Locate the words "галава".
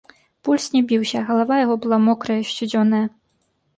1.29-1.59